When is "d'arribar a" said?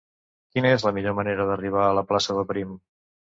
1.51-1.93